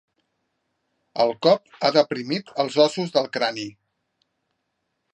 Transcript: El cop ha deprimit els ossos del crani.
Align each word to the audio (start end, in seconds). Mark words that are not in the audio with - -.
El 1.25 1.33
cop 1.47 1.69
ha 1.89 1.93
deprimit 1.99 2.51
els 2.65 2.81
ossos 2.89 3.17
del 3.19 3.31
crani. 3.39 3.71